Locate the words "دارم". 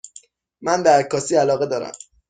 1.65-1.93